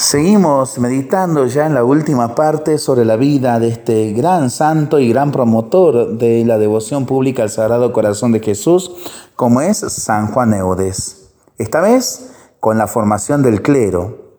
[0.00, 5.10] Seguimos meditando ya en la última parte sobre la vida de este gran santo y
[5.10, 8.92] gran promotor de la devoción pública al Sagrado Corazón de Jesús,
[9.36, 11.28] como es San Juan Eudes.
[11.58, 12.30] Esta vez
[12.60, 14.30] con la formación del clero.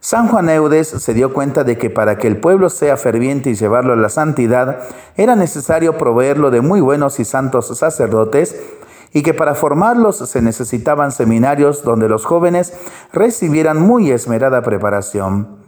[0.00, 3.56] San Juan Eudes se dio cuenta de que para que el pueblo sea ferviente y
[3.56, 4.78] llevarlo a la santidad,
[5.14, 8.56] era necesario proveerlo de muy buenos y santos sacerdotes
[9.12, 12.72] y que para formarlos se necesitaban seminarios donde los jóvenes
[13.12, 15.60] recibieran muy esmerada preparación.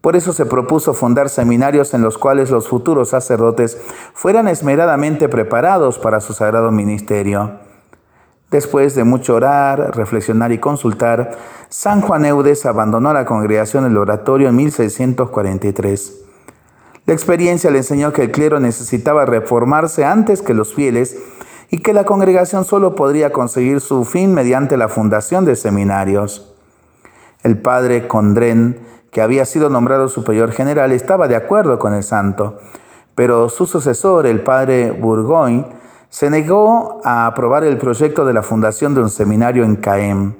[0.00, 3.78] Por eso se propuso fundar seminarios en los cuales los futuros sacerdotes
[4.14, 7.58] fueran esmeradamente preparados para su sagrado ministerio.
[8.50, 11.32] Después de mucho orar, reflexionar y consultar,
[11.68, 16.22] San Juan Eudes abandonó la congregación del oratorio en 1643.
[17.06, 21.16] La experiencia le enseñó que el clero necesitaba reformarse antes que los fieles
[21.70, 26.54] y que la congregación solo podría conseguir su fin mediante la fundación de seminarios.
[27.42, 28.78] El padre Condren,
[29.10, 32.58] que había sido nombrado superior general, estaba de acuerdo con el santo,
[33.14, 35.66] pero su sucesor, el padre Bourgogne,
[36.08, 40.36] se negó a aprobar el proyecto de la fundación de un seminario en Caen.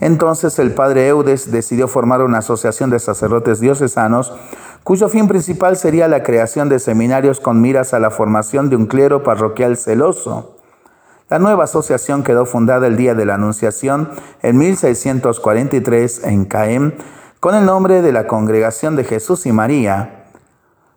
[0.00, 4.34] Entonces el padre Eudes decidió formar una asociación de sacerdotes diocesanos
[4.84, 8.84] cuyo fin principal sería la creación de seminarios con miras a la formación de un
[8.86, 10.58] clero parroquial celoso.
[11.30, 14.10] La nueva asociación quedó fundada el día de la Anunciación
[14.42, 16.94] en 1643 en Caen
[17.40, 20.26] con el nombre de la Congregación de Jesús y María.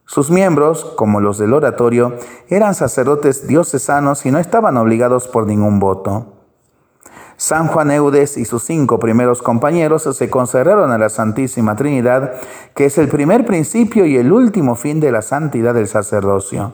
[0.05, 2.15] Sus miembros, como los del oratorio,
[2.49, 6.36] eran sacerdotes diocesanos y no estaban obligados por ningún voto.
[7.39, 12.33] San Juan Eudes y sus cinco primeros compañeros se consagraron a la Santísima Trinidad,
[12.73, 16.73] que es el primer principio y el último fin de la santidad del sacerdocio.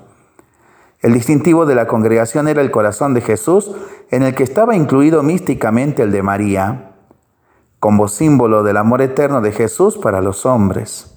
[1.02, 3.72] El distintivo de la congregación era el corazón de Jesús,
[4.09, 6.94] en el que estaba incluido místicamente el de María,
[7.81, 11.14] como símbolo del amor eterno de Jesús para los hombres.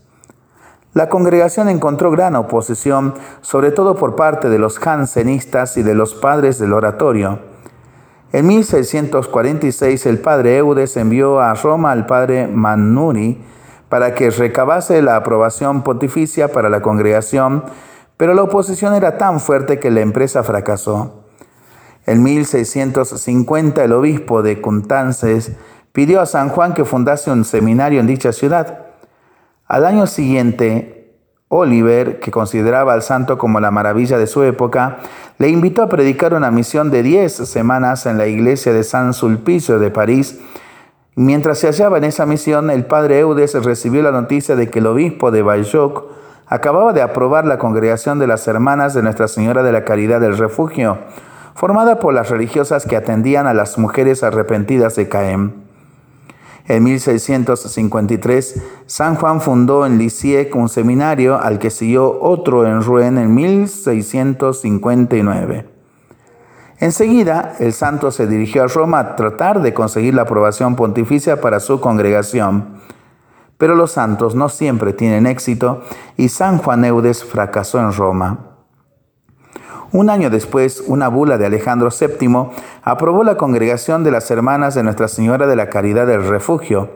[0.92, 6.16] La congregación encontró gran oposición, sobre todo por parte de los jansenistas y de los
[6.16, 7.45] padres del oratorio,
[8.32, 13.40] en 1646 el padre Eudes envió a Roma al padre Mannuri
[13.88, 17.64] para que recabase la aprobación pontificia para la congregación,
[18.16, 21.22] pero la oposición era tan fuerte que la empresa fracasó.
[22.04, 25.52] En 1650 el obispo de Cuntances
[25.92, 28.86] pidió a San Juan que fundase un seminario en dicha ciudad.
[29.66, 30.95] Al año siguiente,
[31.48, 34.98] Oliver, que consideraba al santo como la maravilla de su época,
[35.38, 39.78] le invitó a predicar una misión de 10 semanas en la iglesia de San Sulpicio
[39.78, 40.40] de París.
[41.14, 44.86] Mientras se hallaba en esa misión, el padre Eudes recibió la noticia de que el
[44.86, 46.04] obispo de Bayoc
[46.48, 50.38] acababa de aprobar la congregación de las hermanas de Nuestra Señora de la Caridad del
[50.38, 50.98] Refugio,
[51.54, 55.65] formada por las religiosas que atendían a las mujeres arrepentidas de Caem.
[56.68, 63.18] En 1653, San Juan fundó en Lisieux un seminario al que siguió otro en Rouen
[63.18, 65.76] en 1659.
[66.78, 71.60] Enseguida, el santo se dirigió a Roma a tratar de conseguir la aprobación pontificia para
[71.60, 72.76] su congregación.
[73.58, 75.82] Pero los santos no siempre tienen éxito
[76.16, 78.55] y San Juan Eudes fracasó en Roma.
[79.96, 82.50] Un año después, una bula de Alejandro VII
[82.82, 86.90] aprobó la congregación de las hermanas de Nuestra Señora de la Caridad del Refugio.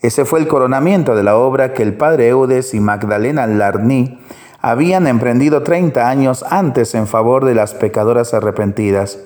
[0.00, 4.18] Ese fue el coronamiento de la obra que el padre Eudes y Magdalena Larny
[4.60, 9.20] habían emprendido 30 años antes en favor de las pecadoras arrepentidas.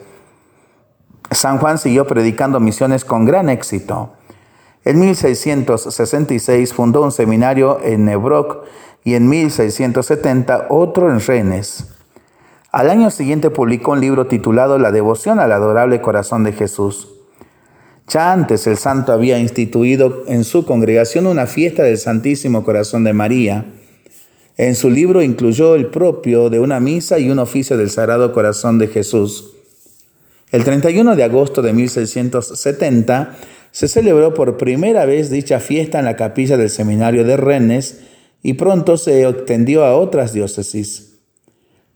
[1.31, 4.13] San Juan siguió predicando misiones con gran éxito.
[4.85, 8.59] En 1666 fundó un seminario en Nebroc
[9.05, 11.97] y en 1670 otro en Rennes.
[12.73, 17.09] Al año siguiente publicó un libro titulado La devoción al adorable corazón de Jesús.
[18.07, 23.13] Ya antes el santo había instituido en su congregación una fiesta del Santísimo Corazón de
[23.13, 23.67] María.
[24.57, 28.79] En su libro incluyó el propio de una misa y un oficio del Sagrado Corazón
[28.79, 29.53] de Jesús.
[30.53, 33.37] El 31 de agosto de 1670
[33.73, 38.01] se celebró por primera vez dicha fiesta en la capilla del seminario de Rennes
[38.45, 41.10] y pronto se extendió a otras diócesis.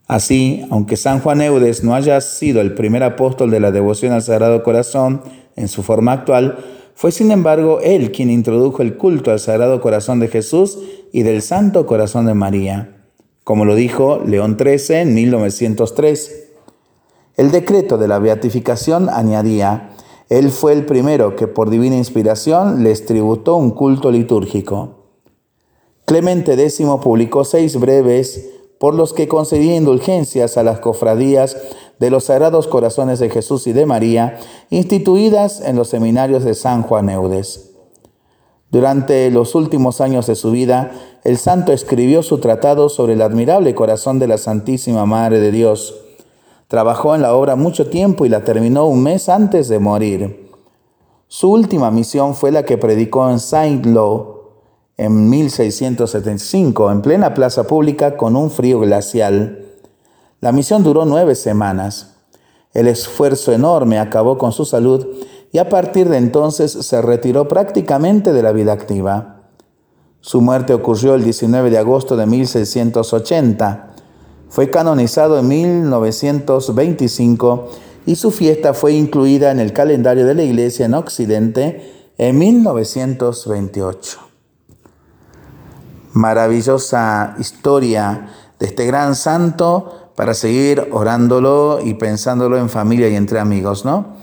[0.07, 4.21] Así, aunque San Juan Eudes no haya sido el primer apóstol de la devoción al
[4.21, 5.21] Sagrado Corazón
[5.55, 6.59] en su forma actual,
[6.93, 10.77] fue sin embargo él quien introdujo el culto al Sagrado Corazón de Jesús
[11.11, 13.03] y del Santo Corazón de María,
[13.43, 16.49] como lo dijo León XIII en 1903.
[17.35, 19.89] El decreto de la beatificación añadía,
[20.29, 25.05] él fue el primero que por divina inspiración les tributó un culto litúrgico.
[26.05, 31.57] Clemente X publicó seis breves por los que concedía indulgencias a las cofradías
[31.99, 34.37] de los Sagrados Corazones de Jesús y de María,
[34.69, 37.71] instituidas en los seminarios de San Juan Eudes.
[38.69, 40.91] Durante los últimos años de su vida,
[41.23, 45.95] el santo escribió su tratado sobre el admirable corazón de la Santísima Madre de Dios.
[46.67, 50.49] Trabajó en la obra mucho tiempo y la terminó un mes antes de morir.
[51.27, 54.34] Su última misión fue la que predicó en Saint-Lô
[54.97, 59.65] en 1675, en plena plaza pública con un frío glacial.
[60.41, 62.13] La misión duró nueve semanas.
[62.73, 65.05] El esfuerzo enorme acabó con su salud
[65.51, 69.41] y a partir de entonces se retiró prácticamente de la vida activa.
[70.21, 73.91] Su muerte ocurrió el 19 de agosto de 1680.
[74.49, 77.69] Fue canonizado en 1925
[78.05, 84.34] y su fiesta fue incluida en el calendario de la Iglesia en Occidente en 1928.
[86.15, 93.37] Maravillosa historia de este gran santo para seguir orándolo y pensándolo en familia y entre
[93.37, 94.15] amigos, ¿no?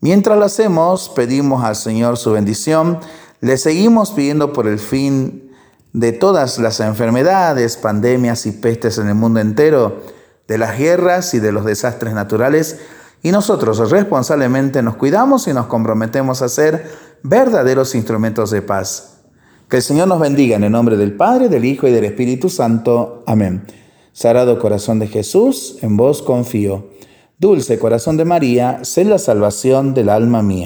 [0.00, 3.00] Mientras lo hacemos, pedimos al Señor su bendición,
[3.42, 5.52] le seguimos pidiendo por el fin
[5.92, 10.00] de todas las enfermedades, pandemias y pestes en el mundo entero,
[10.46, 12.78] de las guerras y de los desastres naturales,
[13.22, 16.90] y nosotros responsablemente nos cuidamos y nos comprometemos a ser
[17.22, 19.17] verdaderos instrumentos de paz.
[19.68, 22.48] Que el Señor nos bendiga en el nombre del Padre, del Hijo y del Espíritu
[22.48, 23.22] Santo.
[23.26, 23.66] Amén.
[24.14, 26.86] Sagrado corazón de Jesús, en vos confío.
[27.38, 30.56] Dulce corazón de María, sé la salvación del alma mía.